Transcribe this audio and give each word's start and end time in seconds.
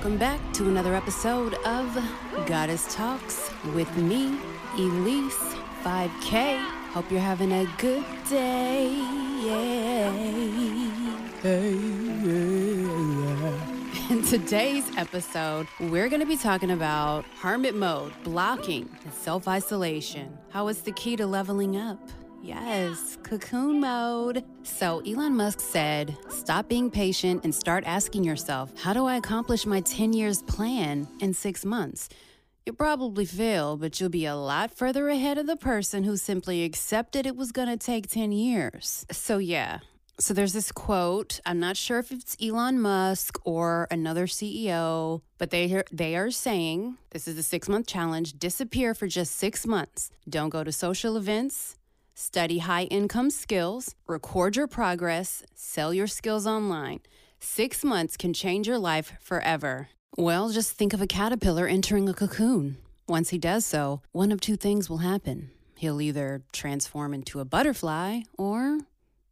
Welcome 0.00 0.16
back 0.16 0.40
to 0.54 0.66
another 0.66 0.94
episode 0.94 1.52
of 1.66 1.94
Goddess 2.46 2.94
Talks 2.94 3.50
with 3.74 3.94
me, 3.98 4.34
Elise 4.78 5.36
5K. 5.84 6.58
Hope 6.92 7.10
you're 7.10 7.20
having 7.20 7.52
a 7.52 7.66
good 7.76 8.02
day. 8.26 8.88
In 14.08 14.22
today's 14.22 14.90
episode, 14.96 15.66
we're 15.78 16.08
going 16.08 16.20
to 16.20 16.26
be 16.26 16.38
talking 16.38 16.70
about 16.70 17.26
hermit 17.38 17.74
mode, 17.74 18.14
blocking, 18.24 18.88
and 19.04 19.12
self 19.12 19.46
isolation. 19.46 20.38
How 20.48 20.68
it's 20.68 20.80
the 20.80 20.92
key 20.92 21.16
to 21.16 21.26
leveling 21.26 21.76
up. 21.76 22.00
Yes, 22.42 23.18
cocoon 23.22 23.80
mode. 23.80 24.44
So 24.62 25.00
Elon 25.06 25.36
Musk 25.36 25.60
said, 25.60 26.16
stop 26.30 26.68
being 26.68 26.90
patient 26.90 27.44
and 27.44 27.54
start 27.54 27.84
asking 27.86 28.24
yourself, 28.24 28.72
how 28.80 28.92
do 28.92 29.04
I 29.06 29.16
accomplish 29.16 29.66
my 29.66 29.80
10 29.80 30.12
years 30.12 30.42
plan 30.42 31.06
in 31.20 31.34
six 31.34 31.64
months? 31.64 32.08
You'll 32.64 32.76
probably 32.76 33.24
fail, 33.24 33.76
but 33.76 34.00
you'll 34.00 34.10
be 34.10 34.26
a 34.26 34.36
lot 34.36 34.70
further 34.70 35.08
ahead 35.08 35.38
of 35.38 35.46
the 35.46 35.56
person 35.56 36.04
who 36.04 36.16
simply 36.16 36.64
accepted 36.64 37.26
it 37.26 37.36
was 37.36 37.52
going 37.52 37.68
to 37.68 37.76
take 37.76 38.08
10 38.08 38.32
years. 38.32 39.06
So, 39.10 39.38
yeah. 39.38 39.80
So, 40.18 40.34
there's 40.34 40.52
this 40.52 40.70
quote. 40.70 41.40
I'm 41.46 41.58
not 41.58 41.78
sure 41.78 41.98
if 41.98 42.12
it's 42.12 42.36
Elon 42.42 42.78
Musk 42.78 43.38
or 43.44 43.88
another 43.90 44.26
CEO, 44.26 45.22
but 45.38 45.48
they 45.48 45.82
they 45.90 46.14
are 46.14 46.30
saying 46.30 46.98
this 47.10 47.26
is 47.26 47.38
a 47.38 47.42
six 47.42 47.70
month 47.70 47.86
challenge 47.86 48.38
disappear 48.38 48.92
for 48.92 49.06
just 49.06 49.36
six 49.36 49.66
months. 49.66 50.10
Don't 50.28 50.50
go 50.50 50.62
to 50.62 50.72
social 50.72 51.16
events, 51.16 51.78
study 52.14 52.58
high 52.58 52.84
income 52.84 53.30
skills, 53.30 53.94
record 54.06 54.56
your 54.56 54.66
progress, 54.66 55.42
sell 55.54 55.92
your 55.94 56.06
skills 56.06 56.46
online. 56.46 57.00
Six 57.38 57.84
months 57.84 58.16
can 58.16 58.32
change 58.32 58.66
your 58.66 58.78
life 58.78 59.14
forever. 59.20 59.88
Well, 60.16 60.50
just 60.50 60.72
think 60.72 60.92
of 60.92 61.00
a 61.00 61.06
caterpillar 61.06 61.66
entering 61.66 62.08
a 62.08 62.14
cocoon. 62.14 62.76
Once 63.08 63.30
he 63.30 63.38
does 63.38 63.64
so, 63.64 64.02
one 64.12 64.32
of 64.32 64.40
two 64.40 64.56
things 64.56 64.90
will 64.90 64.98
happen. 64.98 65.50
He'll 65.76 66.00
either 66.00 66.42
transform 66.52 67.14
into 67.14 67.40
a 67.40 67.44
butterfly 67.44 68.20
or 68.36 68.80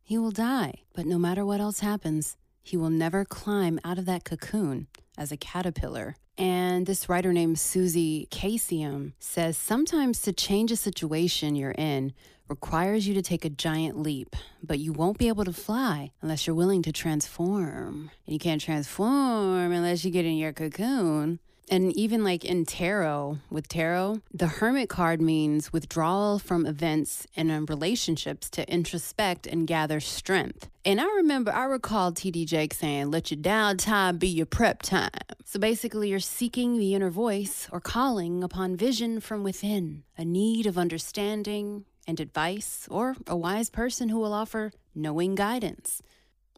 he 0.02 0.17
will 0.17 0.30
die. 0.30 0.83
But 0.95 1.06
no 1.06 1.19
matter 1.19 1.45
what 1.45 1.61
else 1.61 1.80
happens, 1.80 2.36
he 2.62 2.77
will 2.77 2.91
never 2.91 3.24
climb 3.24 3.78
out 3.84 3.98
of 3.98 4.06
that 4.06 4.24
cocoon 4.24 4.86
as 5.19 5.33
a 5.33 5.36
caterpillar. 5.36 6.16
And 6.38 6.86
this 6.86 7.08
writer 7.08 7.33
named 7.33 7.58
Suzy 7.58 8.28
Kassem 8.30 9.12
says 9.19 9.58
sometimes 9.58 10.22
to 10.22 10.33
change 10.33 10.70
a 10.70 10.77
situation 10.77 11.56
you're 11.56 11.72
in 11.72 12.12
requires 12.48 13.06
you 13.06 13.12
to 13.14 13.20
take 13.20 13.44
a 13.44 13.50
giant 13.50 13.98
leap, 13.98 14.34
but 14.62 14.78
you 14.78 14.92
won't 14.92 15.19
be 15.19 15.28
able 15.28 15.44
to 15.44 15.52
fly 15.52 16.12
unless 16.22 16.46
you're 16.46 16.56
willing 16.56 16.83
to 16.83 16.92
transform. 16.92 18.11
And 18.24 18.33
you 18.33 18.39
can't 18.39 18.61
transform 18.61 19.72
unless 19.72 20.05
you 20.05 20.11
get 20.11 20.24
in 20.24 20.36
your 20.36 20.52
cocoon. 20.52 21.41
And 21.70 21.94
even 21.97 22.24
like 22.24 22.44
in 22.44 22.64
tarot, 22.64 23.38
with 23.50 23.69
tarot, 23.69 24.20
the 24.33 24.47
hermit 24.47 24.88
card 24.88 25.20
means 25.20 25.72
withdrawal 25.72 26.38
from 26.38 26.64
events 26.64 27.27
and 27.36 27.50
uh, 27.50 27.61
relationships 27.69 28.48
to 28.50 28.66
introspect 28.66 29.47
and 29.47 29.66
gather 29.66 30.00
strength. 30.00 30.70
And 30.84 31.00
I 31.00 31.06
remember, 31.16 31.52
I 31.52 31.64
recall 31.64 32.12
TD 32.12 32.46
Jake 32.46 32.72
saying, 32.72 33.11
let 33.11 33.30
your 33.30 33.41
downtime 33.41 34.19
be 34.19 34.28
your 34.28 34.46
prep 34.46 34.80
time. 34.80 35.11
So 35.44 35.58
basically, 35.58 36.08
you're 36.08 36.20
seeking 36.20 36.78
the 36.78 36.94
inner 36.94 37.11
voice 37.11 37.69
or 37.70 37.80
calling 37.80 38.42
upon 38.42 38.77
vision 38.77 39.20
from 39.20 39.44
within, 39.44 40.05
a 40.16 40.24
need 40.24 40.66
of 40.66 40.78
understanding 40.78 41.84
and 42.06 42.19
advice, 42.20 42.89
or 42.91 43.16
a 43.27 43.36
wise 43.36 43.69
person 43.69 44.08
who 44.08 44.19
will 44.19 44.33
offer 44.33 44.72
knowing 44.94 45.34
guidance, 45.34 46.02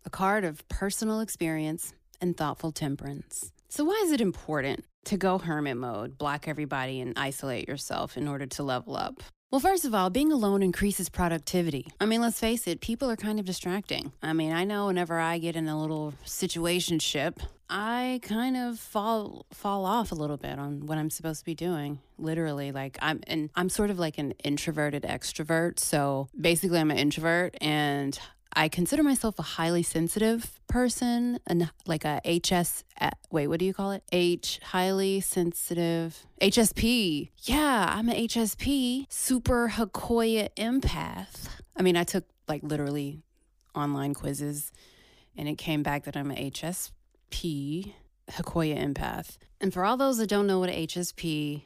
a 0.05 0.11
card 0.11 0.45
of 0.45 0.67
personal 0.69 1.19
experience 1.19 1.93
and 2.21 2.37
thoughtful 2.37 2.71
temperance. 2.71 3.51
So, 3.69 3.85
why 3.85 4.01
is 4.05 4.13
it 4.13 4.21
important 4.21 4.85
to 5.05 5.17
go 5.17 5.39
hermit 5.39 5.77
mode, 5.77 6.19
block 6.19 6.49
everybody, 6.49 7.01
and 7.01 7.19
isolate 7.19 7.69
yourself 7.69 8.17
in 8.17 8.29
order 8.29 8.47
to 8.47 8.63
level 8.63 8.97
up? 8.97 9.23
Well, 9.51 9.61
first 9.61 9.85
of 9.85 9.95
all, 9.95 10.11
being 10.11 10.31
alone 10.31 10.63
increases 10.63 11.09
productivity. 11.09 11.89
I 11.99 12.07
mean, 12.07 12.21
let's 12.21 12.39
face 12.39 12.69
it, 12.69 12.81
people 12.81 13.11
are 13.11 13.17
kind 13.17 13.41
of 13.41 13.45
distracting. 13.45 14.13
I 14.23 14.33
mean, 14.33 14.53
I 14.53 14.63
know 14.63 14.87
whenever 14.87 15.19
I 15.19 15.39
get 15.39 15.57
in 15.57 15.67
a 15.67 15.81
little 15.81 16.15
situationship, 16.25 17.39
I 17.69 18.21
kind 18.23 18.57
of 18.57 18.79
fall 18.79 19.47
fall 19.53 19.85
off 19.85 20.13
a 20.13 20.15
little 20.15 20.37
bit 20.37 20.59
on 20.59 20.87
what 20.87 20.99
I'm 20.99 21.11
supposed 21.11 21.41
to 21.41 21.45
be 21.45 21.57
doing. 21.57 21.99
Literally, 22.17 22.71
like 22.71 22.97
I'm 23.03 23.23
and 23.27 23.51
I'm 23.57 23.69
sort 23.69 23.91
of 23.91 23.99
like 23.99 24.19
an 24.19 24.33
introverted 24.45 25.03
extrovert. 25.03 25.81
So 25.81 26.29
basically, 26.39 26.79
I'm 26.79 26.91
an 26.93 26.99
introvert, 26.99 27.57
and 27.61 28.19
I 28.53 28.69
consider 28.69 29.03
myself 29.03 29.39
a 29.39 29.43
highly 29.43 29.83
sensitive 29.83 30.61
person 30.67 31.39
and 31.47 31.71
like 31.87 32.05
a 32.05 32.21
HS 32.25 32.85
wait, 33.31 33.47
what 33.47 33.59
do 33.59 33.65
you 33.65 33.73
call 33.73 33.93
it? 33.93 34.03
H 34.13 34.61
highly 34.63 35.21
sensitive 35.21 36.27
HSP. 36.41 37.31
Yeah, 37.43 37.93
I'm 37.97 38.09
an 38.09 38.17
HSP, 38.17 39.07
super 39.09 39.71
Hakoya 39.75 40.49
empath. 40.57 41.49
I 41.77 41.83
mean, 41.83 41.97
I 41.97 42.05
took 42.05 42.25
like 42.49 42.63
literally 42.63 43.23
online 43.75 44.15
quizzes 44.15 44.73
and 45.37 45.49
it 45.49 45.59
came 45.59 45.83
back 45.83 46.05
that 46.05 46.17
I'm 46.17 46.31
an 46.31 46.37
HSP, 46.37 47.93
Hakoya 48.31 48.77
empath. 48.79 49.39
And 49.61 49.73
for 49.73 49.85
all 49.85 49.97
those 49.97 50.19
that 50.19 50.29
don't 50.29 50.47
know 50.47 50.59
what 50.59 50.71
HSP 50.71 51.63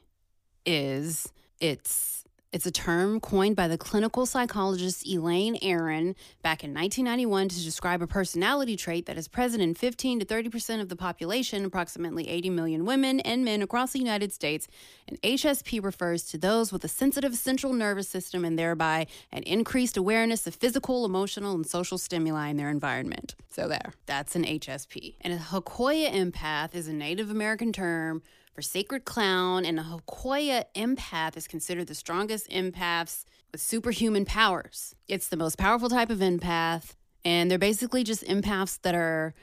is, 0.66 1.32
it's 1.60 2.23
it's 2.54 2.66
a 2.66 2.70
term 2.70 3.18
coined 3.18 3.56
by 3.56 3.66
the 3.66 3.76
clinical 3.76 4.26
psychologist 4.26 5.04
Elaine 5.08 5.58
Aron 5.60 6.14
back 6.40 6.62
in 6.62 6.72
1991 6.72 7.48
to 7.48 7.64
describe 7.64 8.00
a 8.00 8.06
personality 8.06 8.76
trait 8.76 9.06
that 9.06 9.18
is 9.18 9.26
present 9.26 9.60
in 9.60 9.74
15 9.74 10.20
to 10.20 10.24
30 10.24 10.50
percent 10.50 10.80
of 10.80 10.88
the 10.88 10.94
population, 10.94 11.64
approximately 11.64 12.28
80 12.28 12.50
million 12.50 12.84
women 12.84 13.18
and 13.18 13.44
men 13.44 13.60
across 13.60 13.90
the 13.90 13.98
United 13.98 14.32
States. 14.32 14.68
And 15.08 15.20
HSP 15.22 15.82
refers 15.82 16.22
to 16.26 16.38
those 16.38 16.72
with 16.72 16.84
a 16.84 16.88
sensitive 16.88 17.34
central 17.34 17.72
nervous 17.72 18.08
system 18.08 18.44
and 18.44 18.56
thereby 18.56 19.08
an 19.32 19.42
increased 19.42 19.96
awareness 19.96 20.46
of 20.46 20.54
physical, 20.54 21.04
emotional, 21.04 21.56
and 21.56 21.66
social 21.66 21.98
stimuli 21.98 22.50
in 22.50 22.56
their 22.56 22.70
environment. 22.70 23.34
So, 23.50 23.66
there, 23.66 23.94
that's 24.06 24.36
an 24.36 24.44
HSP. 24.44 25.16
And 25.22 25.32
a 25.32 25.38
Hakoya 25.38 26.12
empath 26.12 26.76
is 26.76 26.86
a 26.86 26.92
Native 26.92 27.32
American 27.32 27.72
term 27.72 28.22
for 28.54 28.62
Sacred 28.62 29.04
Clown, 29.04 29.64
and 29.64 29.80
a 29.80 29.82
Hakoya 29.82 30.64
empath 30.76 31.36
is 31.36 31.48
considered 31.48 31.88
the 31.88 31.94
strongest 31.94 32.48
empaths 32.50 33.24
with 33.50 33.60
superhuman 33.60 34.24
powers. 34.24 34.94
It's 35.08 35.28
the 35.28 35.36
most 35.36 35.58
powerful 35.58 35.88
type 35.88 36.08
of 36.08 36.20
empath, 36.20 36.94
and 37.24 37.50
they're 37.50 37.58
basically 37.58 38.04
just 38.04 38.24
empaths 38.24 38.80
that 38.82 38.94
are 38.94 39.34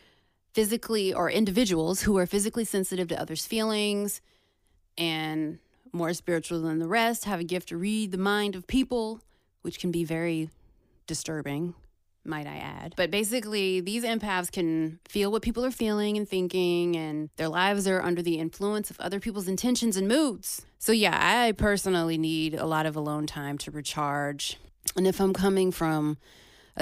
physically 0.53 1.13
or 1.13 1.29
individuals 1.29 2.03
who 2.03 2.17
are 2.17 2.25
physically 2.25 2.63
sensitive 2.63 3.09
to 3.09 3.19
others' 3.19 3.45
feelings 3.45 4.21
and 4.97 5.59
more 5.91 6.13
spiritual 6.13 6.61
than 6.61 6.79
the 6.79 6.87
rest, 6.87 7.25
have 7.25 7.41
a 7.41 7.43
gift 7.43 7.69
to 7.69 7.77
read 7.77 8.11
the 8.11 8.17
mind 8.17 8.55
of 8.55 8.65
people, 8.65 9.21
which 9.61 9.77
can 9.77 9.91
be 9.91 10.05
very 10.05 10.49
disturbing 11.05 11.73
might 12.23 12.47
I 12.47 12.57
add. 12.57 12.93
But 12.95 13.11
basically, 13.11 13.81
these 13.81 14.03
empaths 14.03 14.51
can 14.51 14.99
feel 15.07 15.31
what 15.31 15.41
people 15.41 15.65
are 15.65 15.71
feeling 15.71 16.17
and 16.17 16.27
thinking, 16.27 16.95
and 16.95 17.29
their 17.37 17.49
lives 17.49 17.87
are 17.87 18.01
under 18.01 18.21
the 18.21 18.37
influence 18.39 18.89
of 18.89 18.99
other 18.99 19.19
people's 19.19 19.47
intentions 19.47 19.97
and 19.97 20.07
moods. 20.07 20.65
So, 20.77 20.91
yeah, 20.91 21.17
I 21.19 21.51
personally 21.53 22.17
need 22.17 22.55
a 22.55 22.65
lot 22.65 22.85
of 22.85 22.95
alone 22.95 23.27
time 23.27 23.57
to 23.59 23.71
recharge. 23.71 24.57
And 24.95 25.07
if 25.07 25.19
I'm 25.19 25.33
coming 25.33 25.71
from 25.71 26.17
a, 26.77 26.81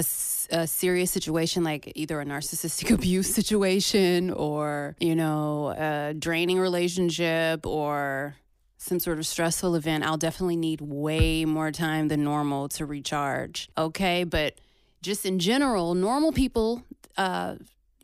a, 0.52 0.68
serious 0.68 1.12
situation 1.12 1.64
like 1.64 1.92
either 1.96 2.22
a 2.22 2.26
narcissistic 2.26 2.92
abuse 2.94 3.34
situation 3.34 4.30
or 4.32 4.96
you 5.00 5.16
know 5.16 5.74
a 5.78 6.14
draining 6.14 6.60
relationship 6.60 7.66
or 7.66 8.36
some 8.78 9.00
sort 9.00 9.18
of 9.18 9.26
stressful 9.26 9.76
event 9.76 10.04
i'll 10.04 10.18
definitely 10.18 10.56
need 10.56 10.80
way 10.80 11.44
more 11.44 11.72
time 11.72 12.08
than 12.08 12.24
normal 12.24 12.70
to 12.70 12.86
recharge 12.86 13.70
okay 13.78 14.24
but 14.24 14.60
just 15.02 15.26
in 15.26 15.40
general, 15.40 15.94
normal 15.94 16.32
people, 16.32 16.84
uh, 17.18 17.56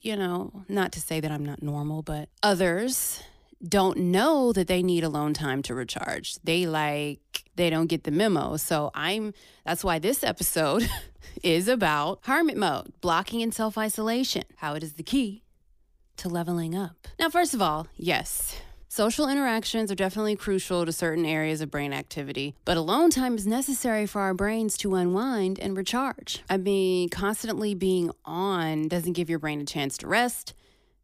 you 0.01 0.15
know, 0.15 0.63
not 0.69 0.91
to 0.93 1.01
say 1.01 1.19
that 1.19 1.31
I'm 1.31 1.45
not 1.45 1.61
normal, 1.61 2.01
but 2.01 2.29
others 2.43 3.23
don't 3.67 3.97
know 3.97 4.53
that 4.53 4.67
they 4.67 4.83
need 4.83 5.03
alone 5.03 5.33
time 5.33 5.61
to 5.63 5.73
recharge. 5.73 6.35
They 6.43 6.65
like, 6.65 7.43
they 7.55 7.69
don't 7.69 7.87
get 7.87 8.03
the 8.03 8.11
memo. 8.11 8.57
So 8.57 8.91
I'm, 8.93 9.33
that's 9.65 9.83
why 9.83 9.99
this 9.99 10.23
episode 10.23 10.89
is 11.43 11.67
about 11.67 12.19
hermit 12.23 12.57
mode, 12.57 12.93
blocking 13.01 13.41
and 13.41 13.53
self 13.53 13.77
isolation, 13.77 14.43
how 14.57 14.75
it 14.75 14.83
is 14.83 14.93
the 14.93 15.03
key 15.03 15.43
to 16.17 16.29
leveling 16.29 16.75
up. 16.75 17.07
Now, 17.19 17.29
first 17.29 17.53
of 17.53 17.61
all, 17.61 17.87
yes, 17.95 18.59
Social 18.95 19.27
interactions 19.27 19.91
are 19.91 19.95
definitely 19.95 20.37
crucial 20.37 20.85
to 20.85 20.91
certain 20.93 21.25
areas 21.25 21.59
of 21.59 21.69
brain 21.69 21.91
activity, 21.91 22.55
but 22.63 22.77
alone 22.77 23.09
time 23.09 23.35
is 23.35 23.45
necessary 23.45 24.05
for 24.05 24.21
our 24.21 24.33
brains 24.33 24.77
to 24.77 24.95
unwind 24.95 25.59
and 25.59 25.75
recharge. 25.75 26.41
I 26.49 26.55
mean, 26.55 27.09
constantly 27.09 27.75
being 27.75 28.11
on 28.23 28.87
doesn't 28.87 29.11
give 29.11 29.29
your 29.29 29.37
brain 29.37 29.59
a 29.59 29.65
chance 29.65 29.97
to 29.97 30.07
rest 30.07 30.53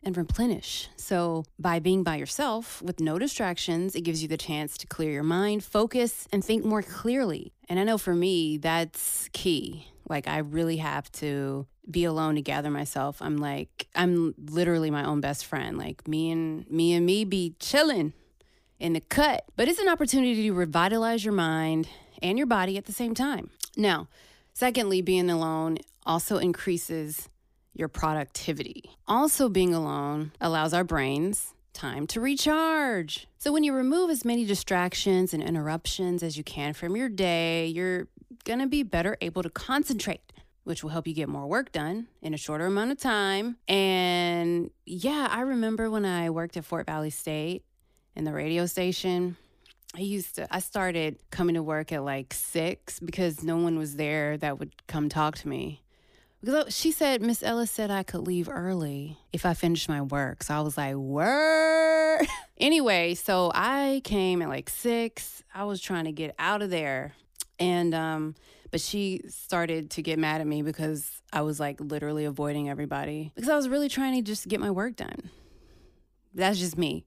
and 0.01 0.15
replenish. 0.15 0.87
So, 0.95 1.43
by 1.59 1.79
being 1.79 2.01
by 2.01 2.15
yourself 2.15 2.81
with 2.81 3.01
no 3.01 3.19
distractions, 3.19 3.93
it 3.93 4.05
gives 4.05 4.21
you 4.21 4.29
the 4.29 4.37
chance 4.37 4.77
to 4.77 4.87
clear 4.87 5.11
your 5.11 5.23
mind, 5.23 5.61
focus, 5.61 6.29
and 6.31 6.45
think 6.45 6.63
more 6.63 6.81
clearly. 6.81 7.51
And 7.67 7.77
I 7.77 7.83
know 7.83 7.97
for 7.97 8.15
me, 8.15 8.55
that's 8.55 9.27
key. 9.33 9.87
Like, 10.07 10.29
I 10.29 10.37
really 10.37 10.77
have 10.77 11.11
to 11.19 11.67
be 11.89 12.03
alone 12.03 12.35
to 12.35 12.41
gather 12.41 12.69
myself. 12.69 13.21
I'm 13.21 13.37
like 13.37 13.87
I'm 13.95 14.33
literally 14.37 14.91
my 14.91 15.03
own 15.05 15.21
best 15.21 15.45
friend. 15.45 15.77
Like 15.77 16.07
me 16.07 16.31
and 16.31 16.69
me 16.69 16.93
and 16.93 17.05
me 17.05 17.25
be 17.25 17.55
chilling 17.59 18.13
in 18.79 18.93
the 18.93 19.01
cut. 19.01 19.45
But 19.55 19.67
it's 19.67 19.79
an 19.79 19.89
opportunity 19.89 20.43
to 20.43 20.53
revitalize 20.53 21.23
your 21.23 21.33
mind 21.33 21.87
and 22.21 22.37
your 22.37 22.47
body 22.47 22.77
at 22.77 22.85
the 22.85 22.91
same 22.91 23.13
time. 23.13 23.49
Now, 23.77 24.07
secondly, 24.53 25.01
being 25.01 25.29
alone 25.29 25.77
also 26.05 26.37
increases 26.37 27.29
your 27.73 27.87
productivity. 27.87 28.91
Also, 29.07 29.47
being 29.49 29.73
alone 29.73 30.31
allows 30.41 30.73
our 30.73 30.83
brains 30.83 31.53
time 31.73 32.05
to 32.07 32.19
recharge. 32.19 33.27
So, 33.37 33.51
when 33.51 33.63
you 33.63 33.73
remove 33.73 34.09
as 34.09 34.25
many 34.25 34.45
distractions 34.45 35.33
and 35.33 35.41
interruptions 35.41 36.21
as 36.21 36.37
you 36.37 36.43
can 36.43 36.73
from 36.73 36.95
your 36.95 37.09
day, 37.09 37.67
you're 37.67 38.07
gonna 38.43 38.67
be 38.67 38.83
better 38.83 39.17
able 39.21 39.43
to 39.43 39.49
concentrate, 39.49 40.30
which 40.63 40.83
will 40.83 40.91
help 40.91 41.07
you 41.07 41.13
get 41.13 41.27
more 41.27 41.47
work 41.47 41.71
done 41.71 42.07
in 42.21 42.33
a 42.33 42.37
shorter 42.37 42.65
amount 42.65 42.91
of 42.91 42.97
time. 42.97 43.57
And 43.67 44.69
yeah, 44.85 45.27
I 45.29 45.41
remember 45.41 45.89
when 45.89 46.05
I 46.05 46.29
worked 46.29 46.57
at 46.57 46.65
Fort 46.65 46.85
Valley 46.85 47.09
State 47.09 47.63
in 48.15 48.23
the 48.23 48.33
radio 48.33 48.65
station. 48.65 49.37
I 49.95 50.01
used 50.01 50.35
to, 50.35 50.47
I 50.53 50.59
started 50.59 51.17
coming 51.31 51.55
to 51.55 51.63
work 51.63 51.91
at 51.91 52.03
like 52.03 52.33
six 52.33 52.99
because 52.99 53.43
no 53.43 53.57
one 53.57 53.77
was 53.77 53.95
there 53.95 54.37
that 54.37 54.59
would 54.59 54.87
come 54.87 55.09
talk 55.09 55.37
to 55.39 55.47
me. 55.47 55.81
Because 56.43 56.75
she 56.75 56.91
said, 56.91 57.21
Miss 57.21 57.43
Ellis 57.43 57.69
said 57.69 57.91
I 57.91 58.03
could 58.03 58.21
leave 58.21 58.49
early 58.49 59.17
if 59.31 59.45
I 59.45 59.53
finished 59.53 59.89
my 59.89 60.01
work. 60.01 60.43
So 60.43 60.55
I 60.55 60.61
was 60.61 60.77
like, 60.77 60.95
word. 60.95 62.25
anyway, 62.57 63.13
so 63.13 63.51
I 63.53 64.01
came 64.03 64.41
at 64.41 64.49
like 64.49 64.69
six. 64.69 65.43
I 65.53 65.65
was 65.65 65.81
trying 65.81 66.05
to 66.05 66.11
get 66.11 66.33
out 66.39 66.61
of 66.61 66.69
there. 66.69 67.13
And, 67.59 67.93
um, 67.93 68.35
but 68.71 68.81
she 68.81 69.21
started 69.27 69.91
to 69.91 70.01
get 70.01 70.17
mad 70.17 70.41
at 70.41 70.47
me 70.47 70.61
because 70.61 71.21
I 71.31 71.41
was 71.41 71.59
like 71.59 71.79
literally 71.79 72.25
avoiding 72.25 72.69
everybody 72.69 73.31
because 73.35 73.49
I 73.49 73.55
was 73.55 73.69
really 73.69 73.89
trying 73.89 74.15
to 74.15 74.21
just 74.21 74.47
get 74.47 74.59
my 74.59 74.71
work 74.71 74.95
done. 74.95 75.29
That's 76.33 76.59
just 76.59 76.77
me. 76.77 77.05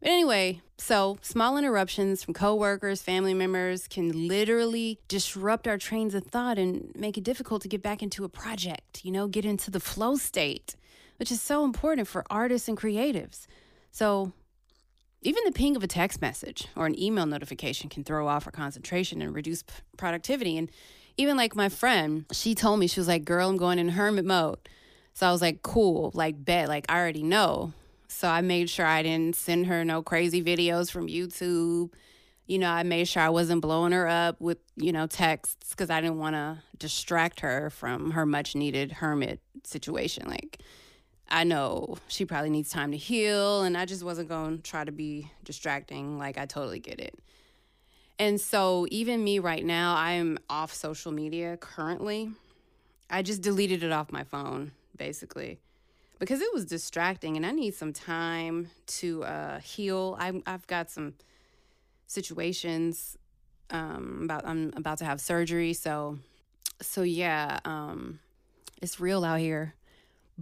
But 0.00 0.10
anyway, 0.10 0.60
so 0.78 1.18
small 1.22 1.56
interruptions 1.56 2.24
from 2.24 2.34
coworkers, 2.34 3.02
family 3.02 3.34
members 3.34 3.86
can 3.86 4.26
literally 4.26 4.98
disrupt 5.06 5.68
our 5.68 5.78
trains 5.78 6.14
of 6.14 6.24
thought 6.24 6.58
and 6.58 6.90
make 6.96 7.16
it 7.16 7.24
difficult 7.24 7.62
to 7.62 7.68
get 7.68 7.82
back 7.82 8.02
into 8.02 8.24
a 8.24 8.28
project, 8.28 9.04
you 9.04 9.12
know, 9.12 9.28
get 9.28 9.44
into 9.44 9.70
the 9.70 9.78
flow 9.78 10.16
state, 10.16 10.74
which 11.18 11.30
is 11.30 11.40
so 11.40 11.64
important 11.64 12.08
for 12.08 12.24
artists 12.30 12.68
and 12.68 12.76
creatives. 12.76 13.46
So, 13.92 14.32
even 15.22 15.44
the 15.44 15.52
ping 15.52 15.76
of 15.76 15.82
a 15.82 15.88
text 15.88 16.20
message 16.20 16.66
or 16.76 16.86
an 16.86 17.00
email 17.00 17.26
notification 17.26 17.88
can 17.88 18.04
throw 18.04 18.26
off 18.26 18.46
our 18.46 18.52
concentration 18.52 19.22
and 19.22 19.34
reduce 19.34 19.62
p- 19.62 19.72
productivity. 19.96 20.58
And 20.58 20.70
even 21.16 21.36
like 21.36 21.54
my 21.54 21.68
friend, 21.68 22.26
she 22.32 22.54
told 22.54 22.80
me, 22.80 22.88
she 22.88 23.00
was 23.00 23.08
like, 23.08 23.24
Girl, 23.24 23.48
I'm 23.48 23.56
going 23.56 23.78
in 23.78 23.90
hermit 23.90 24.24
mode. 24.24 24.58
So 25.14 25.28
I 25.28 25.32
was 25.32 25.40
like, 25.40 25.62
Cool, 25.62 26.10
like, 26.14 26.44
bet, 26.44 26.68
like, 26.68 26.86
I 26.88 26.98
already 26.98 27.22
know. 27.22 27.72
So 28.08 28.28
I 28.28 28.40
made 28.40 28.68
sure 28.68 28.84
I 28.84 29.02
didn't 29.02 29.36
send 29.36 29.66
her 29.66 29.84
no 29.84 30.02
crazy 30.02 30.42
videos 30.42 30.90
from 30.90 31.06
YouTube. 31.06 31.92
You 32.46 32.58
know, 32.58 32.70
I 32.70 32.82
made 32.82 33.06
sure 33.06 33.22
I 33.22 33.30
wasn't 33.30 33.62
blowing 33.62 33.92
her 33.92 34.06
up 34.06 34.40
with, 34.40 34.58
you 34.76 34.92
know, 34.92 35.06
texts 35.06 35.70
because 35.70 35.88
I 35.88 36.00
didn't 36.00 36.18
want 36.18 36.34
to 36.34 36.58
distract 36.76 37.40
her 37.40 37.70
from 37.70 38.10
her 38.10 38.26
much 38.26 38.54
needed 38.54 38.92
hermit 38.92 39.40
situation. 39.64 40.28
Like, 40.28 40.58
I 41.32 41.44
know 41.44 41.96
she 42.08 42.24
probably 42.24 42.50
needs 42.50 42.70
time 42.70 42.92
to 42.92 42.96
heal, 42.96 43.62
and 43.62 43.76
I 43.76 43.84
just 43.86 44.04
wasn't 44.04 44.28
going 44.28 44.58
to 44.58 44.62
try 44.62 44.84
to 44.84 44.92
be 44.92 45.30
distracting. 45.42 46.18
Like, 46.18 46.38
I 46.38 46.46
totally 46.46 46.78
get 46.78 47.00
it. 47.00 47.18
And 48.18 48.40
so, 48.40 48.86
even 48.90 49.24
me 49.24 49.38
right 49.40 49.64
now, 49.64 49.96
I'm 49.96 50.38
off 50.48 50.72
social 50.72 51.10
media 51.10 51.56
currently. 51.56 52.30
I 53.10 53.22
just 53.22 53.42
deleted 53.42 53.82
it 53.82 53.90
off 53.90 54.12
my 54.12 54.24
phone, 54.24 54.72
basically 54.96 55.58
because 56.22 56.40
it 56.40 56.54
was 56.54 56.64
distracting 56.64 57.36
and 57.36 57.44
I 57.44 57.50
need 57.50 57.74
some 57.74 57.92
time 57.92 58.70
to 58.86 59.24
uh, 59.24 59.58
heal. 59.58 60.16
I, 60.20 60.40
I've 60.46 60.64
got 60.68 60.88
some 60.88 61.14
situations 62.06 63.18
um, 63.70 64.20
about 64.22 64.46
I'm 64.46 64.72
about 64.76 64.98
to 64.98 65.04
have 65.04 65.20
surgery, 65.20 65.72
so 65.72 66.20
so 66.80 67.02
yeah, 67.02 67.58
um, 67.64 68.20
it's 68.80 69.00
real 69.00 69.24
out 69.24 69.40
here. 69.40 69.74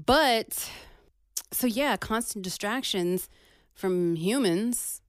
But 0.06 0.70
so 1.52 1.66
yeah, 1.66 1.96
constant 1.96 2.44
distractions 2.44 3.28
from 3.74 4.16
humans. 4.16 5.00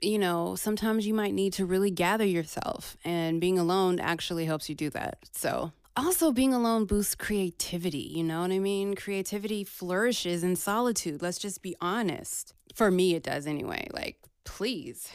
You 0.00 0.18
know, 0.18 0.56
sometimes 0.56 1.06
you 1.06 1.14
might 1.14 1.32
need 1.32 1.52
to 1.54 1.64
really 1.64 1.90
gather 1.92 2.24
yourself, 2.24 2.96
and 3.04 3.40
being 3.40 3.56
alone 3.56 4.00
actually 4.00 4.46
helps 4.46 4.68
you 4.68 4.74
do 4.74 4.90
that. 4.90 5.18
So 5.30 5.72
also 5.96 6.32
being 6.32 6.54
alone 6.54 6.86
boosts 6.86 7.14
creativity 7.14 8.10
you 8.14 8.24
know 8.24 8.40
what 8.40 8.50
i 8.50 8.58
mean 8.58 8.94
creativity 8.94 9.62
flourishes 9.62 10.42
in 10.42 10.56
solitude 10.56 11.20
let's 11.20 11.38
just 11.38 11.60
be 11.62 11.76
honest 11.80 12.54
for 12.74 12.90
me 12.90 13.14
it 13.14 13.22
does 13.22 13.46
anyway 13.46 13.86
like 13.92 14.16
please 14.44 15.10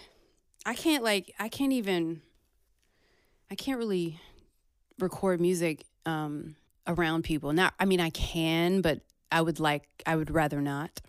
i 0.65 0.75
can't 0.75 1.03
like 1.03 1.33
i 1.39 1.50
can't 1.50 1.74
even 1.74 2.21
i 3.50 3.56
can't 3.56 3.79
really 3.79 4.19
record 5.00 5.41
music 5.41 5.85
um 6.06 6.56
around 6.85 7.24
people 7.24 7.53
now 7.53 7.71
i 7.79 7.85
mean 7.85 8.00
i 8.00 8.12
can 8.12 8.81
but 8.81 9.01
i 9.31 9.41
would 9.41 9.59
like 9.59 9.83
i 10.06 10.15
would 10.15 10.31
rather 10.31 10.62
not 10.62 11.01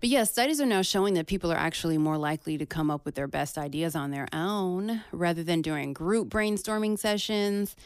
but 0.00 0.08
yes, 0.08 0.28
yeah, 0.28 0.32
studies 0.32 0.60
are 0.60 0.66
now 0.66 0.82
showing 0.82 1.14
that 1.14 1.26
people 1.26 1.52
are 1.52 1.56
actually 1.56 1.98
more 1.98 2.18
likely 2.18 2.58
to 2.58 2.66
come 2.66 2.90
up 2.90 3.04
with 3.04 3.14
their 3.14 3.28
best 3.28 3.56
ideas 3.56 3.94
on 3.94 4.10
their 4.10 4.28
own 4.32 5.02
rather 5.12 5.42
than 5.42 5.62
during 5.62 5.92
group 5.92 6.28
brainstorming 6.28 6.98
sessions 6.98 7.76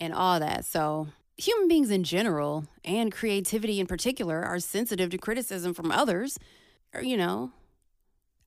and 0.00 0.12
all 0.12 0.40
that. 0.40 0.64
So, 0.64 1.08
human 1.36 1.68
beings 1.68 1.90
in 1.90 2.04
general 2.04 2.66
and 2.84 3.12
creativity 3.12 3.80
in 3.80 3.86
particular 3.86 4.42
are 4.42 4.58
sensitive 4.58 5.10
to 5.10 5.18
criticism 5.18 5.74
from 5.74 5.90
others. 5.90 6.38
Or, 6.94 7.02
you 7.02 7.16
know, 7.16 7.52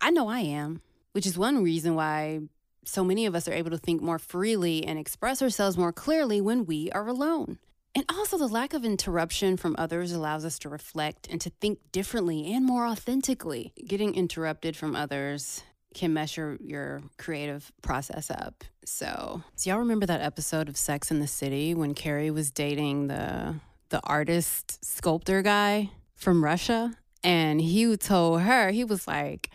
I 0.01 0.11
know 0.11 0.27
I 0.27 0.39
am, 0.39 0.81
which 1.13 1.25
is 1.25 1.37
one 1.37 1.63
reason 1.63 1.95
why 1.95 2.41
so 2.83 3.03
many 3.03 3.25
of 3.25 3.33
us 3.33 3.47
are 3.47 3.53
able 3.53 3.71
to 3.71 3.77
think 3.77 4.01
more 4.01 4.19
freely 4.19 4.85
and 4.85 4.99
express 4.99 5.41
ourselves 5.41 5.77
more 5.77 5.91
clearly 5.91 6.41
when 6.41 6.65
we 6.65 6.91
are 6.91 7.07
alone. 7.07 7.57
And 7.95 8.03
also, 8.09 8.37
the 8.37 8.47
lack 8.47 8.73
of 8.73 8.83
interruption 8.83 9.55
from 9.55 9.75
others 9.77 10.11
allows 10.11 10.43
us 10.43 10.59
to 10.59 10.69
reflect 10.69 11.27
and 11.31 11.39
to 11.39 11.49
think 11.49 11.79
differently 11.93 12.53
and 12.53 12.65
more 12.65 12.85
authentically. 12.85 13.71
Getting 13.87 14.15
interrupted 14.15 14.75
from 14.75 14.97
others 14.97 15.63
can 15.93 16.13
mess 16.13 16.35
your, 16.35 16.57
your 16.59 17.01
creative 17.17 17.71
process 17.81 18.29
up. 18.29 18.65
So, 18.83 19.41
so 19.55 19.69
y'all 19.69 19.79
remember 19.79 20.05
that 20.07 20.19
episode 20.19 20.67
of 20.67 20.75
Sex 20.75 21.09
in 21.09 21.19
the 21.19 21.27
City 21.27 21.73
when 21.73 21.93
Carrie 21.93 22.31
was 22.31 22.51
dating 22.51 23.07
the 23.07 23.55
the 23.89 24.01
artist 24.03 24.83
sculptor 24.83 25.41
guy 25.41 25.89
from 26.15 26.43
Russia? 26.43 26.93
And 27.23 27.61
he 27.61 27.95
told 27.97 28.41
her, 28.41 28.71
he 28.71 28.83
was 28.83 29.07
like, 29.07 29.49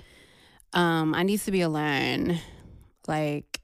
um, 0.72 1.14
I 1.14 1.22
need 1.22 1.40
to 1.40 1.50
be 1.50 1.60
alone. 1.60 2.38
Like, 3.06 3.60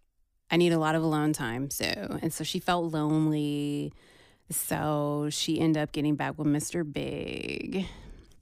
I 0.50 0.56
need 0.56 0.72
a 0.72 0.78
lot 0.78 0.94
of 0.94 1.02
alone 1.02 1.32
time. 1.32 1.70
So, 1.70 1.86
and 2.22 2.32
so 2.32 2.44
she 2.44 2.58
felt 2.58 2.92
lonely. 2.92 3.92
So 4.50 5.28
she 5.30 5.60
ended 5.60 5.82
up 5.82 5.92
getting 5.92 6.14
back 6.14 6.38
with 6.38 6.46
Mr. 6.46 6.90
Big. 6.90 7.86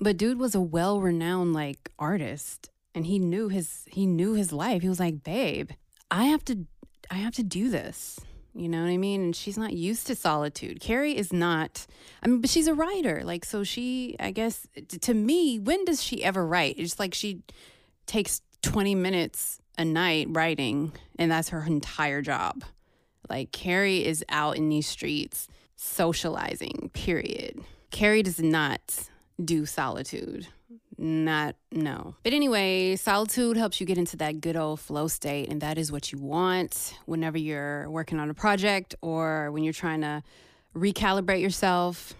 But 0.00 0.16
dude 0.16 0.38
was 0.38 0.54
a 0.54 0.60
well 0.60 1.00
renowned 1.00 1.54
like 1.54 1.90
artist 1.98 2.70
and 2.94 3.06
he 3.06 3.18
knew 3.18 3.48
his 3.48 3.84
he 3.88 4.06
knew 4.06 4.34
his 4.34 4.52
life. 4.52 4.82
He 4.82 4.88
was 4.88 5.00
like, 5.00 5.22
"Babe, 5.22 5.70
I 6.10 6.24
have 6.24 6.44
to 6.46 6.66
I 7.10 7.16
have 7.16 7.34
to 7.34 7.42
do 7.42 7.70
this." 7.70 8.20
You 8.56 8.68
know 8.68 8.82
what 8.82 8.90
I 8.90 8.96
mean? 8.96 9.20
And 9.20 9.36
she's 9.36 9.58
not 9.58 9.72
used 9.72 10.06
to 10.06 10.14
solitude. 10.14 10.80
Carrie 10.80 11.16
is 11.16 11.32
not. 11.32 11.86
I 12.22 12.28
mean, 12.28 12.40
but 12.40 12.50
she's 12.50 12.68
a 12.68 12.74
writer. 12.74 13.22
Like, 13.24 13.44
so 13.44 13.64
she, 13.64 14.14
I 14.20 14.30
guess, 14.30 14.68
to 15.00 15.12
me, 15.12 15.58
when 15.58 15.84
does 15.84 16.00
she 16.00 16.22
ever 16.22 16.46
write? 16.46 16.76
It's 16.78 17.00
like 17.00 17.14
she 17.14 17.42
takes 18.06 18.42
20 18.62 18.94
minutes 18.94 19.58
a 19.76 19.84
night 19.84 20.28
writing, 20.30 20.92
and 21.18 21.32
that's 21.32 21.48
her 21.48 21.64
entire 21.64 22.22
job. 22.22 22.62
Like, 23.28 23.50
Carrie 23.50 24.04
is 24.04 24.24
out 24.28 24.56
in 24.56 24.68
these 24.68 24.86
streets 24.86 25.48
socializing, 25.76 26.90
period. 26.92 27.60
Carrie 27.90 28.22
does 28.22 28.40
not 28.40 29.08
do 29.42 29.66
solitude 29.66 30.48
not 30.98 31.56
no. 31.72 32.14
But 32.22 32.32
anyway, 32.32 32.96
solitude 32.96 33.56
helps 33.56 33.80
you 33.80 33.86
get 33.86 33.98
into 33.98 34.16
that 34.18 34.40
good 34.40 34.56
old 34.56 34.80
flow 34.80 35.08
state, 35.08 35.48
and 35.48 35.60
that 35.60 35.78
is 35.78 35.90
what 35.90 36.12
you 36.12 36.18
want 36.18 36.94
whenever 37.06 37.38
you're 37.38 37.88
working 37.90 38.20
on 38.20 38.30
a 38.30 38.34
project 38.34 38.94
or 39.02 39.50
when 39.50 39.64
you're 39.64 39.72
trying 39.72 40.00
to 40.02 40.22
recalibrate 40.74 41.40
yourself. 41.40 42.14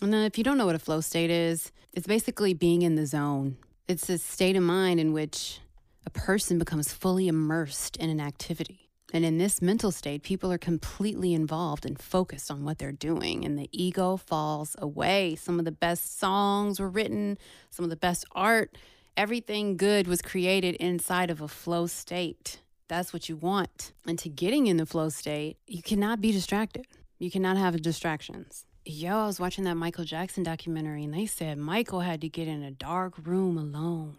And 0.00 0.12
then 0.12 0.24
if 0.24 0.38
you 0.38 0.44
don't 0.44 0.58
know 0.58 0.66
what 0.66 0.74
a 0.74 0.80
flow 0.80 1.00
state 1.00 1.30
is, 1.30 1.72
it's 1.92 2.06
basically 2.06 2.54
being 2.54 2.82
in 2.82 2.96
the 2.96 3.06
zone. 3.06 3.56
It's 3.88 4.08
a 4.08 4.18
state 4.18 4.56
of 4.56 4.62
mind 4.62 5.00
in 5.00 5.12
which 5.12 5.60
a 6.06 6.10
person 6.10 6.58
becomes 6.58 6.92
fully 6.92 7.28
immersed 7.28 7.96
in 7.96 8.10
an 8.10 8.20
activity. 8.20 8.81
And 9.14 9.26
in 9.26 9.36
this 9.36 9.60
mental 9.60 9.90
state, 9.90 10.22
people 10.22 10.50
are 10.50 10.58
completely 10.58 11.34
involved 11.34 11.84
and 11.84 12.00
focused 12.00 12.50
on 12.50 12.64
what 12.64 12.78
they're 12.78 12.92
doing, 12.92 13.44
and 13.44 13.58
the 13.58 13.68
ego 13.70 14.16
falls 14.16 14.74
away. 14.78 15.36
Some 15.36 15.58
of 15.58 15.66
the 15.66 15.70
best 15.72 16.18
songs 16.18 16.80
were 16.80 16.88
written, 16.88 17.36
some 17.68 17.84
of 17.84 17.90
the 17.90 17.96
best 17.96 18.24
art, 18.32 18.78
everything 19.14 19.76
good 19.76 20.06
was 20.06 20.22
created 20.22 20.76
inside 20.76 21.30
of 21.30 21.42
a 21.42 21.48
flow 21.48 21.86
state. 21.86 22.60
That's 22.88 23.12
what 23.12 23.28
you 23.28 23.36
want. 23.36 23.92
And 24.06 24.18
to 24.18 24.30
getting 24.30 24.66
in 24.66 24.78
the 24.78 24.86
flow 24.86 25.10
state, 25.10 25.58
you 25.66 25.82
cannot 25.82 26.22
be 26.22 26.32
distracted. 26.32 26.86
You 27.18 27.30
cannot 27.30 27.58
have 27.58 27.80
distractions. 27.82 28.64
Yo, 28.84 29.16
I 29.16 29.26
was 29.26 29.38
watching 29.38 29.64
that 29.64 29.76
Michael 29.76 30.04
Jackson 30.04 30.42
documentary 30.42 31.04
and 31.04 31.14
they 31.14 31.26
said 31.26 31.56
Michael 31.56 32.00
had 32.00 32.20
to 32.22 32.28
get 32.28 32.48
in 32.48 32.62
a 32.62 32.72
dark 32.72 33.14
room 33.22 33.56
alone. 33.56 34.16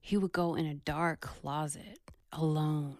He 0.00 0.16
would 0.16 0.32
go 0.32 0.54
in 0.54 0.66
a 0.66 0.74
dark 0.74 1.20
closet 1.20 1.98
alone 2.32 2.98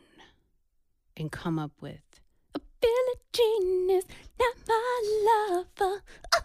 and 1.16 1.30
come 1.32 1.58
up 1.58 1.73
with 1.80 2.20
a 2.54 2.61
Billie 2.80 3.20
Jean 3.32 3.90
is 3.90 4.04
not 4.38 4.54
my 4.68 5.54
lover. 5.80 6.02
Oh, 6.35 6.40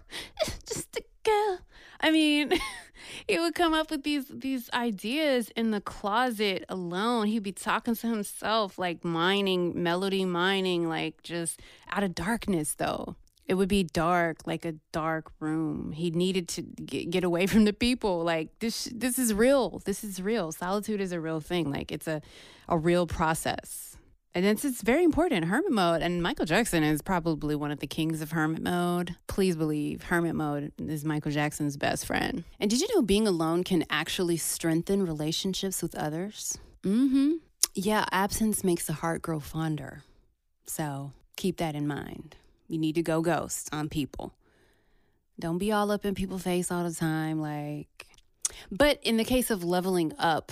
just 0.66 0.98
a 0.98 1.04
girl. 1.24 1.60
I 2.00 2.12
mean, 2.12 2.54
he 3.28 3.40
would 3.40 3.56
come 3.56 3.74
up 3.74 3.92
with 3.92 4.04
these 4.04 4.26
these 4.30 4.70
ideas 4.74 5.50
in 5.56 5.72
the 5.72 5.82
closet 5.82 6.66
alone. 6.70 7.28
He'd 7.28 7.44
be 7.44 7.52
talking 7.52 7.96
to 7.96 8.08
himself, 8.08 8.78
like 8.78 9.04
mining, 9.04 9.82
melody 9.82 10.26
mining, 10.26 10.90
like 10.90 11.22
just 11.24 11.60
out 11.92 12.04
of 12.04 12.16
darkness 12.16 12.76
though 12.76 13.16
it 13.52 13.56
would 13.56 13.68
be 13.68 13.84
dark 13.84 14.38
like 14.46 14.64
a 14.64 14.76
dark 14.94 15.30
room 15.42 15.92
he 15.92 16.10
needed 16.10 16.48
to 16.48 16.62
get, 16.62 17.10
get 17.10 17.24
away 17.26 17.46
from 17.52 17.66
the 17.66 17.74
people 17.74 18.24
like 18.24 18.48
this 18.60 18.86
this 18.94 19.20
is 19.20 19.34
real 19.34 19.82
this 19.84 20.06
is 20.06 20.22
real 20.22 20.54
solitude 20.54 21.02
is 21.02 21.12
a 21.12 21.20
real 21.20 21.42
thing 21.42 21.70
like 21.70 21.92
it's 21.92 22.08
a 22.08 22.22
a 22.70 22.78
real 22.78 23.06
process 23.06 23.91
and 24.34 24.46
it's, 24.46 24.64
it's 24.64 24.82
very 24.82 25.04
important 25.04 25.46
hermit 25.46 25.72
mode. 25.72 26.02
And 26.02 26.22
michael 26.22 26.46
jackson 26.46 26.84
is 26.84 27.02
probably 27.02 27.56
one 27.56 27.72
of 27.72 27.80
the 27.80 27.88
kings 27.88 28.22
of 28.22 28.32
hermit 28.32 28.62
mode. 28.62 29.16
Please 29.28 29.56
believe 29.56 30.04
hermit 30.04 30.36
mode 30.36 30.72
is 30.80 31.06
michael 31.06 31.32
jackson's 31.32 31.78
best 31.78 32.06
friend. 32.06 32.44
And 32.60 32.70
did 32.70 32.82
you 32.82 32.88
know 32.96 33.02
being 33.02 33.28
alone 33.28 33.64
can 33.64 33.86
actually 33.90 34.38
strengthen 34.38 35.06
relationships 35.06 35.82
with 35.82 35.96
others? 35.96 36.58
Mm-hmm. 36.84 37.34
Yeah 37.74 38.06
absence 38.12 38.64
makes 38.64 38.86
the 38.86 38.94
heart 38.94 39.22
grow 39.22 39.40
fonder. 39.40 40.04
So 40.66 41.12
keep 41.36 41.58
that 41.58 41.76
in 41.76 41.88
mind. 41.88 42.36
You 42.68 42.78
need 42.78 42.96
to 42.96 43.04
go 43.04 43.22
ghost 43.22 43.70
on 43.74 43.90
people. 43.90 44.34
Don't 45.40 45.58
be 45.58 45.72
all 45.72 45.92
up 45.92 46.06
in 46.06 46.16
people's 46.16 46.44
face 46.44 46.72
all 46.72 46.88
the 46.88 46.94
time. 46.94 47.42
Like, 47.42 48.08
but 48.72 49.00
in 49.02 49.18
the 49.18 49.24
case 49.26 49.50
of 49.50 49.64
leveling 49.64 50.14
up, 50.20 50.52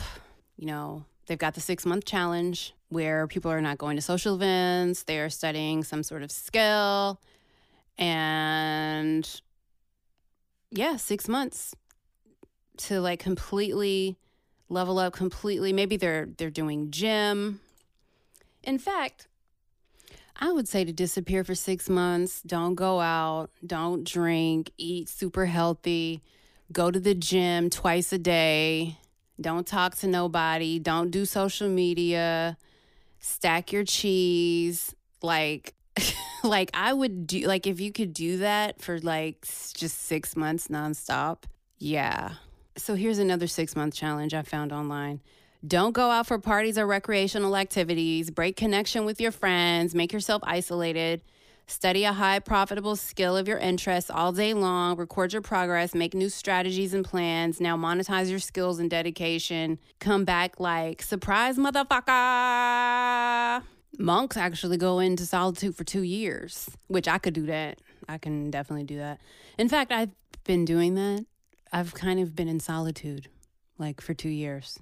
you 0.58 0.66
know, 0.66 1.06
they've 1.28 1.38
got 1.38 1.54
the 1.54 1.62
six 1.62 1.86
month 1.86 2.06
challenge 2.06 2.74
where 2.90 3.28
people 3.28 3.52
are 3.52 3.62
not 3.62 3.78
going 3.78 3.96
to 3.96 4.02
social 4.02 4.36
events, 4.36 5.04
they 5.04 5.20
are 5.20 5.30
studying 5.30 5.84
some 5.84 6.04
sort 6.04 6.24
of 6.24 6.32
skill. 6.32 7.20
And 7.98 9.42
yeah, 10.72 10.98
six 10.98 11.28
months 11.28 11.76
to 12.78 13.00
like 13.02 13.20
completely 13.20 14.18
level 14.70 15.00
up 15.00 15.14
completely. 15.14 15.74
Maybe 15.74 15.98
they're 15.98 16.30
they're 16.38 16.50
doing 16.50 16.92
gym. 16.92 17.60
In 18.64 18.78
fact, 18.78 19.28
I 20.36 20.52
would 20.52 20.68
say 20.68 20.86
to 20.86 20.94
disappear 20.94 21.44
for 21.44 21.56
six 21.56 21.90
months. 21.90 22.42
Don't 22.42 22.76
go 22.76 23.02
out. 23.02 23.50
Don't 23.66 24.04
drink. 24.06 24.72
Eat 24.78 25.10
super 25.10 25.46
healthy. 25.46 26.22
Go 26.72 26.92
to 26.92 27.00
the 27.00 27.16
gym 27.16 27.70
twice 27.70 28.14
a 28.14 28.18
day. 28.18 28.98
Don't 29.42 29.66
talk 29.66 29.96
to 29.98 30.08
nobody. 30.08 30.80
Don't 30.80 31.12
do 31.12 31.26
social 31.26 31.68
media. 31.68 32.58
Stack 33.20 33.72
your 33.72 33.84
cheese. 33.84 34.96
Like, 35.22 35.74
like 36.44 36.72
I 36.74 36.94
would 36.94 37.28
do. 37.28 37.42
Like 37.48 37.68
if 37.68 37.80
you 37.80 37.92
could 37.92 38.14
do 38.14 38.38
that 38.38 38.82
for 38.82 39.00
like 39.00 39.46
just 39.74 40.04
six 40.04 40.36
months 40.36 40.68
nonstop. 40.68 41.44
Yeah. 41.78 42.34
So 42.78 42.96
here's 42.96 43.20
another 43.20 43.48
six 43.48 43.76
month 43.76 43.94
challenge 43.94 44.34
I 44.34 44.42
found 44.42 44.72
online. 44.72 45.22
Don't 45.68 45.92
go 45.92 46.10
out 46.10 46.26
for 46.26 46.40
parties 46.40 46.78
or 46.78 46.88
recreational 46.88 47.58
activities. 47.58 48.32
Break 48.32 48.56
connection 48.56 49.04
with 49.04 49.20
your 49.20 49.32
friends. 49.32 49.94
Make 49.94 50.14
yourself 50.14 50.42
isolated. 50.46 51.22
Study 51.70 52.04
a 52.04 52.14
high 52.14 52.40
profitable 52.40 52.96
skill 52.96 53.38
of 53.38 53.48
your 53.48 53.60
interest 53.60 54.10
all 54.10 54.32
day 54.32 54.56
long. 54.56 54.98
Record 54.98 55.34
your 55.34 55.44
progress. 55.44 55.94
Make 55.94 56.16
new 56.16 56.28
strategies 56.28 56.96
and 56.96 57.06
plans. 57.06 57.62
Now 57.62 57.78
monetize 57.78 58.28
your 58.28 58.40
skills 58.40 58.80
and 58.80 58.90
dedication. 58.90 59.78
Come 60.00 60.26
back 60.26 60.60
like, 60.60 61.04
surprise, 61.04 61.60
motherfucker. 61.60 63.62
Monks 64.00 64.36
actually 64.36 64.78
go 64.78 64.98
into 64.98 65.28
solitude 65.28 65.76
for 65.76 65.84
two 65.84 66.02
years, 66.02 66.72
which 66.88 67.08
I 67.08 67.20
could 67.20 67.36
do 67.36 67.46
that. 67.46 67.78
I 68.08 68.18
can 68.18 68.50
definitely 68.50 68.86
do 68.86 68.98
that. 68.98 69.22
In 69.60 69.70
fact, 69.70 69.92
I've 69.92 70.10
been 70.46 70.66
doing 70.66 70.96
that. 70.96 71.24
I've 71.72 71.94
kind 71.94 72.20
of 72.20 72.36
been 72.36 72.48
in 72.48 72.60
solitude 72.60 73.30
like 73.78 74.02
for 74.02 74.16
two 74.16 74.30
years. 74.30 74.80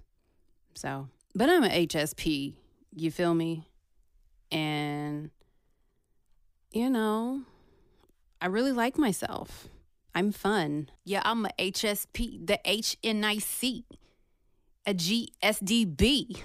So, 0.74 1.10
but 1.36 1.50
I'm 1.50 1.66
an 1.66 1.72
HSP, 1.72 2.54
you 2.96 3.12
feel 3.12 3.34
me? 3.34 3.68
And, 4.54 5.32
you 6.78 6.90
know, 6.92 7.42
I 8.40 8.46
really 8.46 8.72
like 8.72 8.98
myself. 8.98 9.68
I'm 10.14 10.32
fun. 10.32 10.90
Yeah, 11.04 11.22
I'm 11.26 11.46
a 11.46 11.50
HSP, 11.58 12.46
the 12.46 12.60
HNIC, 12.64 13.84
a 14.86 14.94
GSDB. 14.94 16.40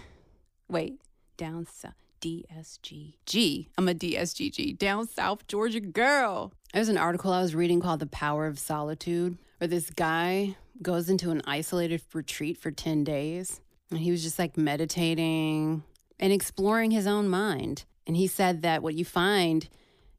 Wait, 0.69 1.01
down 1.37 1.67
south. 1.67 1.95
DSGG. 2.23 3.67
I'm 3.77 3.89
a 3.89 3.95
DSGG, 3.95 4.79
down 4.79 5.09
South 5.09 5.45
Georgia 5.49 5.81
girl. 5.81 6.53
There's 6.73 6.89
an 6.89 6.97
article 6.97 7.33
I 7.33 7.43
was 7.43 7.53
reading 7.53 7.81
called 7.81 7.99
The 7.99 8.07
Power 8.07 8.47
of 8.47 8.61
Solitude, 8.61 9.39
where 9.59 9.67
this 9.67 9.91
guy 9.91 10.57
goes 10.81 11.11
into 11.11 11.33
an 11.33 11.43
isolated 11.47 12.01
retreat 12.15 12.59
for 12.59 12.71
10 12.71 13.03
days 13.03 13.61
and 13.91 13.99
he 13.99 14.13
was 14.13 14.23
just 14.23 14.39
like 14.39 14.57
meditating 14.57 15.83
and 16.21 16.33
exploring 16.33 16.93
his 16.93 17.09
own 17.09 17.29
mind. 17.29 17.85
And 18.07 18.17
he 18.17 18.29
said 18.29 18.63
that 18.63 18.85
what 18.85 18.95
you 18.95 19.05
find 19.05 19.69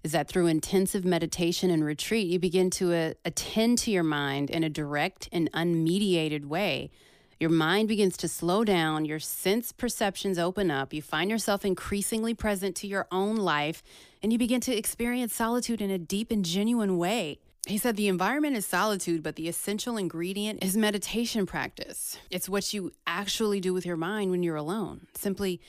is 0.04 0.12
that 0.12 0.28
through 0.28 0.48
intensive 0.48 1.06
meditation 1.06 1.70
and 1.70 1.84
retreat, 1.84 2.28
you 2.28 2.38
begin 2.38 2.70
to 2.70 2.94
uh, 2.94 3.14
attend 3.24 3.78
to 3.80 3.92
your 3.92 4.04
mind 4.04 4.50
in 4.50 4.64
a 4.64 4.70
direct 4.70 5.30
and 5.32 5.52
unmediated 5.54 6.46
way. 6.46 6.92
Your 7.40 7.50
mind 7.50 7.88
begins 7.88 8.16
to 8.18 8.28
slow 8.28 8.64
down, 8.64 9.06
your 9.06 9.20
sense 9.20 9.72
perceptions 9.72 10.38
open 10.38 10.70
up, 10.70 10.94
you 10.94 11.02
find 11.02 11.30
yourself 11.30 11.66
increasingly 11.66 12.34
present 12.34 12.76
to 12.78 12.88
your 12.88 13.08
own 13.12 13.36
life, 13.36 13.82
and 14.22 14.32
you 14.32 14.38
begin 14.38 14.62
to 14.62 14.76
experience 14.76 15.34
solitude 15.34 15.82
in 15.82 15.90
a 15.90 15.98
deep 15.98 16.32
and 16.32 16.46
genuine 16.46 16.98
way. 16.98 17.40
He 17.66 17.78
said 17.78 17.96
the 17.96 18.10
environment 18.10 18.58
is 18.58 18.66
solitude, 18.66 19.24
but 19.24 19.38
the 19.38 19.48
essential 19.48 19.96
ingredient 19.98 20.64
is 20.64 20.76
meditation 20.76 21.46
practice. 21.46 22.18
It's 22.30 22.50
what 22.50 22.74
you 22.74 22.92
actually 23.08 23.62
do 23.62 23.74
with 23.74 23.86
your 23.86 23.96
mind 23.96 24.32
when 24.32 24.44
you're 24.44 24.58
alone. 24.58 25.08
Simply 25.16 25.62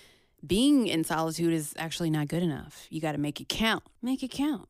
being 0.46 0.86
in 0.86 1.04
solitude 1.04 1.52
is 1.52 1.74
actually 1.78 2.10
not 2.10 2.28
good 2.28 2.42
enough. 2.42 2.86
You 2.90 3.00
got 3.00 3.12
to 3.12 3.18
make 3.18 3.40
it 3.40 3.48
count. 3.48 3.82
Make 4.02 4.22
it 4.22 4.30
count. 4.30 4.68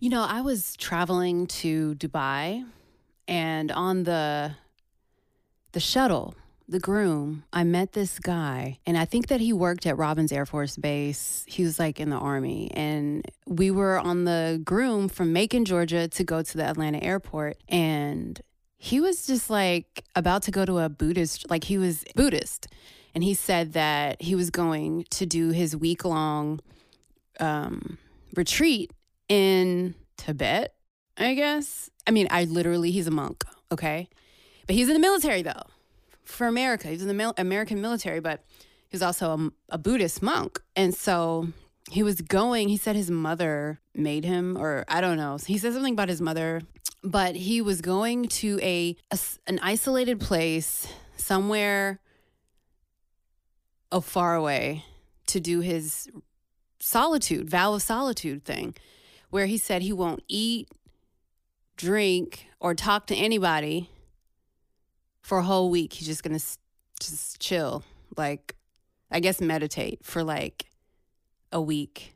You 0.00 0.10
know, 0.10 0.22
I 0.22 0.40
was 0.40 0.76
traveling 0.76 1.46
to 1.48 1.94
Dubai 1.96 2.64
and 3.26 3.72
on 3.72 4.04
the 4.04 4.52
the 5.72 5.80
shuttle 5.80 6.36
the 6.68 6.80
Groome, 6.80 7.44
I 7.52 7.64
met 7.64 7.92
this 7.92 8.18
guy, 8.18 8.78
and 8.86 8.96
I 8.96 9.04
think 9.04 9.26
that 9.28 9.40
he 9.40 9.52
worked 9.52 9.84
at 9.86 9.98
Robins 9.98 10.32
Air 10.32 10.46
Force 10.46 10.76
Base. 10.76 11.44
He 11.46 11.62
was 11.62 11.78
like 11.78 12.00
in 12.00 12.08
the 12.08 12.16
Army, 12.16 12.70
and 12.72 13.24
we 13.46 13.70
were 13.70 13.98
on 13.98 14.24
the 14.24 14.60
Groome 14.64 15.08
from 15.08 15.32
Macon, 15.32 15.64
Georgia 15.64 16.08
to 16.08 16.24
go 16.24 16.42
to 16.42 16.56
the 16.56 16.64
Atlanta 16.64 17.02
airport. 17.02 17.58
And 17.68 18.40
he 18.78 19.00
was 19.00 19.26
just 19.26 19.50
like 19.50 20.04
about 20.16 20.42
to 20.44 20.50
go 20.50 20.64
to 20.64 20.78
a 20.78 20.88
Buddhist, 20.88 21.50
like 21.50 21.64
he 21.64 21.76
was 21.76 22.04
Buddhist. 22.14 22.66
And 23.14 23.22
he 23.22 23.34
said 23.34 23.74
that 23.74 24.20
he 24.20 24.34
was 24.34 24.50
going 24.50 25.06
to 25.10 25.26
do 25.26 25.50
his 25.50 25.76
week 25.76 26.04
long 26.04 26.60
um, 27.38 27.98
retreat 28.34 28.92
in 29.28 29.94
Tibet, 30.16 30.74
I 31.16 31.34
guess. 31.34 31.90
I 32.06 32.10
mean, 32.10 32.26
I 32.30 32.44
literally, 32.44 32.90
he's 32.90 33.06
a 33.06 33.12
monk, 33.12 33.44
okay? 33.70 34.08
But 34.66 34.76
he's 34.76 34.88
in 34.88 34.94
the 34.94 35.00
military 35.00 35.42
though 35.42 35.62
for 36.24 36.46
America. 36.46 36.88
He's 36.88 37.02
in 37.02 37.08
the 37.08 37.14
mil- 37.14 37.34
American 37.36 37.80
military, 37.80 38.20
but 38.20 38.44
he 38.88 38.94
was 38.94 39.02
also 39.02 39.30
a, 39.70 39.74
a 39.74 39.78
Buddhist 39.78 40.22
monk. 40.22 40.60
And 40.74 40.94
so 40.94 41.48
he 41.90 42.02
was 42.02 42.20
going, 42.20 42.68
he 42.68 42.76
said 42.76 42.96
his 42.96 43.10
mother 43.10 43.80
made 43.94 44.24
him, 44.24 44.56
or 44.58 44.84
I 44.88 45.00
don't 45.00 45.16
know. 45.16 45.38
He 45.44 45.58
said 45.58 45.72
something 45.72 45.92
about 45.92 46.08
his 46.08 46.20
mother, 46.20 46.62
but 47.02 47.36
he 47.36 47.60
was 47.60 47.80
going 47.80 48.28
to 48.28 48.58
a, 48.62 48.96
a 49.10 49.18
an 49.46 49.60
isolated 49.62 50.20
place 50.20 50.88
somewhere 51.16 52.00
oh, 53.92 54.00
far 54.00 54.34
away 54.34 54.84
to 55.26 55.40
do 55.40 55.60
his 55.60 56.08
solitude, 56.80 57.48
vow 57.48 57.74
of 57.74 57.82
solitude 57.82 58.44
thing, 58.44 58.74
where 59.30 59.46
he 59.46 59.58
said 59.58 59.82
he 59.82 59.92
won't 59.92 60.22
eat, 60.28 60.68
drink, 61.76 62.46
or 62.60 62.74
talk 62.74 63.06
to 63.06 63.14
anybody 63.14 63.90
for 65.22 65.38
a 65.38 65.42
whole 65.42 65.70
week. 65.70 65.94
He's 65.94 66.06
just 66.06 66.22
gonna 66.22 66.40
just 67.00 67.40
chill, 67.40 67.82
like 68.16 68.54
I 69.10 69.20
guess 69.20 69.40
meditate 69.40 70.04
for 70.04 70.22
like 70.22 70.66
a 71.52 71.60
week. 71.60 72.14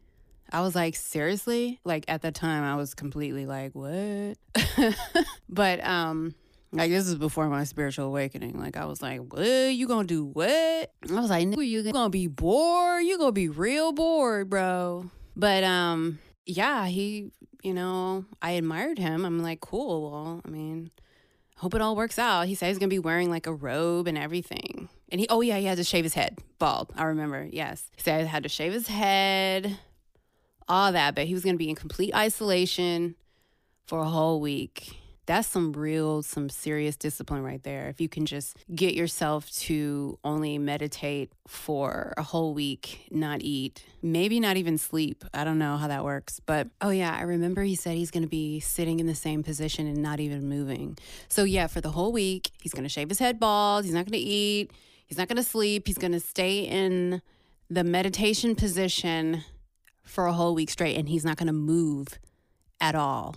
I 0.51 0.63
was 0.63 0.75
like, 0.75 0.97
seriously? 0.97 1.81
Like 1.85 2.05
at 2.09 2.23
that 2.23 2.35
time, 2.35 2.65
I 2.65 2.77
was 2.77 2.95
completely 2.95 3.47
like, 3.47 3.75
what? 3.75 4.37
but 5.49 5.85
um, 5.85 6.35
like 6.73 6.91
this 6.91 7.07
is 7.07 7.15
before 7.15 7.49
my 7.49 7.65
spiritual 7.65 8.07
awakening. 8.07 8.59
Like 8.61 8.77
I 8.77 8.85
was 8.85 9.01
like, 9.01 9.21
what? 9.33 9.43
You 9.43 9.87
gonna 9.89 10.07
do 10.07 10.25
what? 10.25 10.47
I 10.47 11.21
was 11.21 11.31
like, 11.31 11.47
you 11.47 11.83
gonna 11.93 12.11
be 12.11 12.27
bored? 12.27 13.05
You 13.05 13.19
gonna 13.19 13.33
be 13.33 13.49
real 13.49 13.93
bored, 13.93 14.51
bro. 14.51 15.11
But 15.35 15.65
um, 15.65 16.19
yeah, 16.45 16.87
he, 16.87 17.31
you 17.63 17.73
know, 17.73 18.25
I 18.43 18.53
admired 18.53 18.99
him. 18.99 19.25
I'm 19.25 19.43
like, 19.43 19.61
cool. 19.61 20.11
Well, 20.11 20.43
I 20.45 20.49
mean, 20.51 20.91
hope 21.57 21.75
it 21.75 21.81
all 21.81 21.97
works 21.97 22.19
out. 22.19 22.49
He 22.49 22.55
said 22.55 22.69
he's 22.69 22.79
gonna 22.79 22.89
be 22.89 22.99
wearing 22.99 23.31
like 23.31 23.47
a 23.47 23.55
robe 23.55 24.07
and 24.07 24.19
everything. 24.19 24.91
And 25.11 25.23
he, 25.23 25.27
oh 25.31 25.41
yeah, 25.41 25.57
he 25.57 25.65
had 25.65 25.79
to 25.79 25.85
shave 25.85 26.05
his 26.05 26.15
head, 26.15 26.39
bald. 26.59 26.93
I 26.97 27.05
remember. 27.05 27.49
Yes, 27.51 27.91
he 27.97 28.03
said 28.03 28.21
he 28.21 28.27
had 28.27 28.43
to 28.43 28.49
shave 28.51 28.75
his 28.75 28.89
head, 28.89 29.79
all 30.69 30.93
that. 30.93 31.15
But 31.15 31.27
he 31.27 31.33
was 31.33 31.45
gonna 31.45 31.57
be 31.57 31.71
in 31.71 31.77
complete 31.77 32.15
isolation 32.15 33.15
for 33.87 34.01
a 34.01 34.05
whole 34.05 34.39
week 34.39 34.99
that's 35.29 35.47
some 35.47 35.75
real, 35.75 36.23
some 36.23 36.49
serious 36.49 36.97
discipline 36.97 37.43
right 37.43 37.63
there. 37.63 37.91
If 37.91 38.01
you 38.01 38.09
can 38.09 38.25
just 38.25 38.57
get 38.75 38.95
yourself 38.95 39.51
to 39.53 40.19
only 40.25 40.57
meditate 40.57 41.31
for 41.47 42.15
a 42.17 42.23
whole 42.23 42.55
week, 42.55 43.07
not 43.11 43.43
eat, 43.43 43.85
maybe 44.01 44.41
not 44.41 44.57
even 44.57 44.79
sleep. 44.79 45.27
I 45.35 45.45
don't 45.45 45.59
know 45.59 45.77
how 45.77 45.87
that 45.89 46.03
works. 46.03 46.41
But 46.41 46.69
oh, 46.81 46.89
yeah, 46.89 47.15
I 47.15 47.25
remember 47.25 47.63
he 47.63 47.75
said 47.75 47.95
he's 47.97 48.11
going 48.11 48.23
to 48.23 48.29
be 48.29 48.59
sitting 48.61 49.01
in 49.01 49.07
the 49.07 49.15
same 49.15 49.43
position 49.43 49.87
and 49.87 50.03
not 50.03 50.19
even 50.19 50.49
moving. 50.49 50.97
So, 51.29 51.45
yeah, 51.45 51.67
for 51.67 51.83
the 51.83 51.91
whole 51.91 52.11
week, 52.11 52.51
he's 52.63 52.73
going 52.73 52.85
to 52.85 52.89
shave 52.89 53.11
his 53.11 53.19
head 53.19 53.39
bald. 53.39 53.85
He's 53.85 53.93
not 53.93 54.07
going 54.07 54.19
to 54.19 54.27
eat. 54.27 54.73
He's 55.05 55.19
not 55.19 55.29
going 55.29 55.37
to 55.37 55.43
sleep. 55.43 55.89
He's 55.89 55.99
going 55.99 56.13
to 56.13 56.21
stay 56.21 56.61
in 56.61 57.21
the 57.69 57.85
meditation 57.85 58.57
position 58.57 59.45
for 60.05 60.25
a 60.25 60.33
whole 60.33 60.55
week 60.55 60.71
straight 60.71 60.97
and 60.97 61.07
he's 61.07 61.27
not 61.27 61.37
going 61.37 61.49
to 61.49 61.53
move 61.53 62.19
at 62.81 62.95
all. 62.95 63.37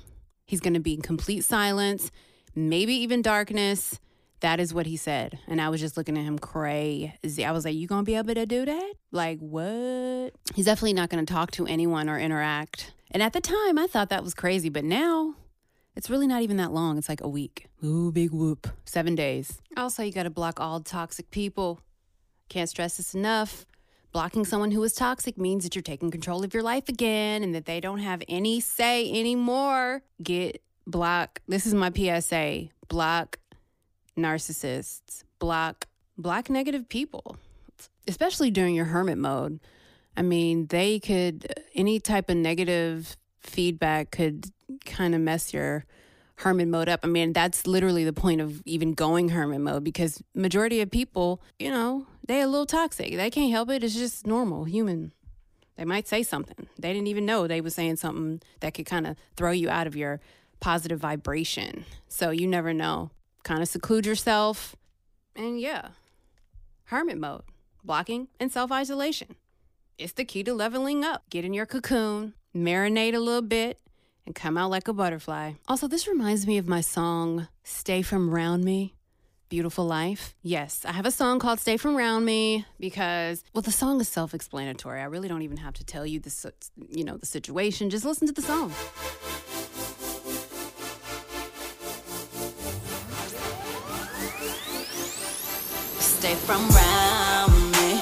He's 0.52 0.60
going 0.60 0.74
to 0.74 0.82
be 0.82 0.96
in 0.96 1.02
complete 1.02 1.46
silence, 1.46 2.12
maybe 2.54 2.94
even 2.94 3.22
darkness. 3.22 4.02
That 4.42 4.60
is 4.60 4.74
what 4.74 4.86
he 4.86 4.98
said. 4.98 5.40
And 5.48 5.62
I 5.62 5.70
was 5.70 5.80
just 5.80 5.96
looking 5.96 6.18
at 6.18 6.26
him 6.26 6.38
crazy. 6.38 7.46
I 7.46 7.54
was 7.54 7.64
like, 7.64 7.74
You 7.74 7.88
gonna 7.88 8.04
be 8.04 8.16
able 8.16 8.34
to 8.34 8.46
do 8.46 8.66
that? 8.66 8.94
Like, 9.14 9.40
what? 9.40 10.34
He's 10.54 10.66
definitely 10.66 10.92
not 10.92 11.10
gonna 11.10 11.26
talk 11.26 11.52
to 11.52 11.66
anyone 11.68 12.10
or 12.10 12.20
interact. 12.20 12.92
And 13.12 13.24
at 13.24 13.32
the 13.32 13.40
time, 13.40 13.80
I 13.80 13.88
thought 13.88 14.10
that 14.10 14.26
was 14.26 14.34
crazy. 14.34 14.68
But 14.68 14.84
now, 14.84 15.36
it's 15.96 16.10
really 16.10 16.28
not 16.28 16.42
even 16.42 16.58
that 16.58 16.74
long. 16.74 16.98
It's 16.98 17.08
like 17.08 17.22
a 17.22 17.30
week. 17.30 17.68
Ooh, 17.82 18.12
big 18.12 18.32
whoop. 18.32 18.68
Seven 18.84 19.16
days. 19.16 19.62
Also, 19.78 20.04
you 20.04 20.12
gotta 20.12 20.30
block 20.30 20.60
all 20.60 20.82
toxic 20.82 21.32
people. 21.32 21.80
Can't 22.50 22.68
stress 22.68 22.98
this 22.98 23.16
enough. 23.16 23.66
Blocking 24.12 24.44
someone 24.44 24.72
who 24.72 24.84
is 24.84 24.94
toxic 24.94 25.38
means 25.38 25.64
that 25.64 25.74
you're 25.74 25.82
taking 25.82 26.12
control 26.12 26.44
of 26.44 26.54
your 26.54 26.64
life 26.64 26.90
again 26.90 27.44
and 27.44 27.56
that 27.56 27.66
they 27.66 27.80
don't 27.80 28.00
have 28.00 28.22
any 28.28 28.60
say 28.60 29.10
anymore. 29.10 30.02
Get 30.22 30.62
block. 30.86 31.42
This 31.48 31.66
is 31.66 31.74
my 31.74 31.92
PSA. 31.92 32.70
Block 32.90 33.40
narcissists. 34.18 35.24
Block 35.40 35.88
block 36.18 36.50
negative 36.50 36.90
people. 36.90 37.38
Especially 38.06 38.52
during 38.52 38.76
your 38.76 38.86
hermit 38.86 39.18
mode. 39.18 39.62
I 40.18 40.24
mean, 40.24 40.68
they 40.68 41.00
could 41.00 41.54
any 41.74 42.02
type 42.02 42.30
of 42.30 42.36
negative 42.36 43.16
feedback 43.40 44.12
could 44.12 44.48
kind 44.86 45.16
of 45.16 45.22
mess 45.22 45.54
your 45.54 45.86
hermit 46.42 46.68
mode 46.68 46.90
up. 46.90 47.02
I 47.04 47.08
mean, 47.08 47.34
that's 47.34 47.68
literally 47.68 48.04
the 48.04 48.14
point 48.14 48.42
of 48.42 48.62
even 48.66 48.94
going 48.94 49.30
hermit 49.30 49.62
mode 49.62 49.84
because 49.84 50.22
majority 50.34 50.82
of 50.82 50.90
people, 50.90 51.42
you 51.60 51.70
know, 51.70 52.08
they 52.28 52.42
a 52.42 52.48
little 52.48 52.66
toxic. 52.66 53.16
They 53.16 53.30
can't 53.30 53.52
help 53.52 53.70
it. 53.70 53.84
It's 53.84 53.94
just 53.94 54.26
normal, 54.26 54.66
human. 54.66 55.14
They 55.78 55.86
might 55.86 56.08
say 56.08 56.24
something. 56.24 56.68
They 56.78 56.94
didn't 56.94 57.08
even 57.08 57.26
know 57.26 57.48
they 57.48 57.62
was 57.62 57.76
saying 57.76 57.98
something 57.98 58.42
that 58.60 58.74
could 58.74 58.86
kind 58.86 59.08
of 59.08 59.18
throw 59.36 59.52
you 59.52 59.70
out 59.70 59.88
of 59.88 59.96
your 59.96 60.20
positive 60.60 61.00
vibration. 61.00 61.86
So 62.08 62.32
you 62.32 62.48
never 62.48 62.74
know. 62.74 63.12
Kind 63.44 63.62
of 63.62 63.68
seclude 63.68 64.06
yourself. 64.06 64.76
And 65.36 65.60
yeah, 65.60 65.90
hermit 66.86 67.18
mode, 67.18 67.44
blocking 67.84 68.28
and 68.40 68.52
self 68.52 68.72
isolation. 68.72 69.36
It's 69.98 70.14
the 70.14 70.26
key 70.26 70.44
to 70.44 70.54
leveling 70.54 71.04
up. 71.04 71.24
Get 71.30 71.46
in 71.46 71.54
your 71.54 71.66
cocoon, 71.66 72.34
marinate 72.56 73.14
a 73.14 73.20
little 73.20 73.42
bit, 73.42 73.80
and 74.26 74.36
come 74.36 74.58
out 74.58 74.70
like 74.70 74.88
a 74.88 74.94
butterfly. 74.94 75.54
Also, 75.68 75.88
this 75.88 76.08
reminds 76.08 76.46
me 76.48 76.58
of 76.58 76.68
my 76.68 76.82
song, 76.82 77.48
Stay 77.64 78.02
From 78.02 78.30
Round 78.30 78.64
Me. 78.64 78.94
Beautiful 79.50 79.86
Life. 79.86 80.34
Yes, 80.42 80.86
I 80.86 80.94
have 80.94 81.06
a 81.06 81.12
song 81.12 81.38
called 81.40 81.60
Stay 81.60 81.76
From 81.76 81.98
Round 81.98 82.26
Me 82.26 82.66
because, 82.80 83.44
well, 83.54 83.62
the 83.62 83.70
song 83.70 84.00
is 84.00 84.08
self 84.08 84.34
explanatory. 84.34 85.02
I 85.02 85.04
really 85.04 85.28
don't 85.28 85.42
even 85.42 85.58
have 85.58 85.74
to 85.74 85.84
tell 85.84 86.06
you 86.06 86.22
the, 86.22 86.54
you 86.90 87.04
know, 87.04 87.18
the 87.18 87.26
situation. 87.26 87.90
Just 87.90 88.06
listen 88.06 88.28
to 88.28 88.34
the 88.34 88.42
song. 88.42 88.72
Stay 96.00 96.36
from 96.36 96.66
round 96.70 97.72
me, 97.74 98.02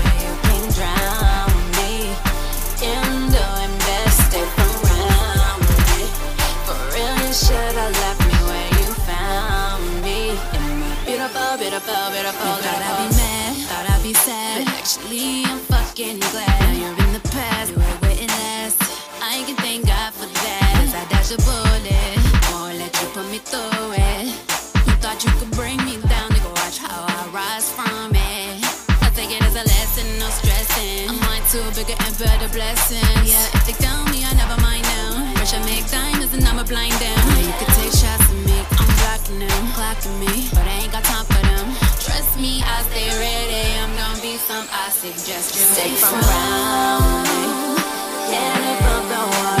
to 31.51 31.59
bigger 31.75 31.99
and 31.99 32.17
better 32.17 32.47
blessings. 32.55 33.27
Yeah, 33.27 33.43
if 33.59 33.67
they 33.67 33.73
tell 33.73 34.05
me, 34.05 34.23
I 34.23 34.31
never 34.39 34.55
mind 34.61 34.83
now. 34.83 35.33
Rush, 35.35 35.53
I 35.53 35.59
make 35.65 35.83
diamonds 35.91 36.33
and 36.33 36.45
I'ma 36.47 36.63
blind 36.63 36.93
them. 36.93 37.17
Now 37.27 37.39
you 37.43 37.51
can 37.59 37.67
take 37.75 37.91
shots 37.91 38.23
at 38.23 38.39
me, 38.47 38.55
I'm 38.79 38.87
blocking 39.03 39.39
them, 39.43 39.63
clocking 39.75 40.15
me, 40.23 40.47
but 40.55 40.63
I 40.63 40.87
ain't 40.87 40.93
got 40.93 41.03
time 41.03 41.25
for 41.25 41.43
them. 41.43 41.67
Trust 41.99 42.39
me, 42.39 42.63
I 42.63 42.81
stay 42.87 43.11
ready. 43.19 43.67
I'm 43.83 43.91
gonna 43.99 44.21
be 44.21 44.37
some. 44.37 44.65
I 44.71 44.91
suggest 44.91 45.59
you 45.59 45.67
take 45.75 45.99
from 45.99 46.21
round 46.23 47.27
and 48.31 48.63
above 48.79 49.09
the 49.11 49.21
water. 49.35 49.60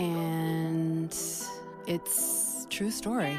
And 0.00 1.14
it's 1.86 2.66
true 2.70 2.90
story. 2.90 3.36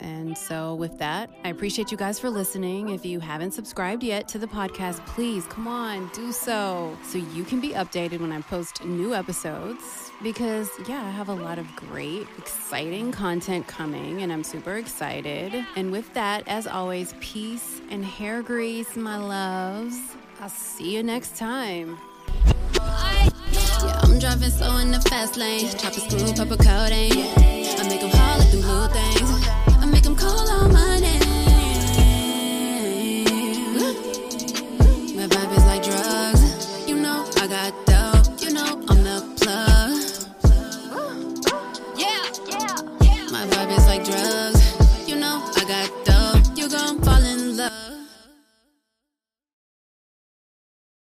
And 0.00 0.36
so, 0.36 0.74
with 0.74 0.98
that, 0.98 1.30
I 1.44 1.48
appreciate 1.48 1.90
you 1.90 1.96
guys 1.96 2.18
for 2.18 2.28
listening. 2.28 2.90
If 2.90 3.06
you 3.06 3.20
haven't 3.20 3.52
subscribed 3.52 4.02
yet 4.02 4.28
to 4.28 4.38
the 4.38 4.46
podcast, 4.46 5.04
please 5.06 5.46
come 5.46 5.66
on, 5.66 6.10
do 6.12 6.30
so 6.30 6.94
so 7.02 7.16
you 7.16 7.42
can 7.42 7.58
be 7.58 7.70
updated 7.70 8.20
when 8.20 8.30
I 8.30 8.42
post 8.42 8.84
new 8.84 9.14
episodes. 9.14 10.10
Because, 10.22 10.68
yeah, 10.86 11.02
I 11.02 11.10
have 11.10 11.30
a 11.30 11.34
lot 11.34 11.58
of 11.58 11.66
great, 11.74 12.26
exciting 12.36 13.12
content 13.12 13.66
coming, 13.66 14.22
and 14.22 14.30
I'm 14.30 14.44
super 14.44 14.74
excited. 14.74 15.64
And 15.74 15.90
with 15.90 16.12
that, 16.12 16.46
as 16.48 16.66
always, 16.66 17.14
peace 17.20 17.80
and 17.90 18.04
hair 18.04 18.42
grease, 18.42 18.96
my 18.96 19.16
loves. 19.16 19.98
I'll 20.40 20.50
see 20.50 20.94
you 20.94 21.02
next 21.02 21.36
time. 21.36 21.96
Yeah, 23.84 24.00
I'm 24.02 24.18
driving 24.18 24.50
slow 24.50 24.78
in 24.78 24.90
the 24.90 25.00
fast 25.00 25.36
lane. 25.36 25.68
Chopper 25.76 26.00
screw, 26.00 26.32
purple 26.34 26.56
coating. 26.56 27.12
I 27.78 27.82
make 27.88 28.00
them 28.00 28.10
haul 28.10 28.38
like 28.38 28.50
them 28.50 28.60
blue 28.62 28.88
things. 28.88 29.30
I 29.82 29.86
make 29.86 30.02
them 30.02 30.16
call 30.16 30.48
out 30.48 30.72
my 30.72 31.00
name. 31.00 31.20
My 35.16 35.26
vibe 35.26 35.52
is 35.58 35.64
like 35.66 35.82
drugs. 35.82 36.88
You 36.88 36.96
know, 36.96 37.26
I 37.36 37.46
got 37.46 37.83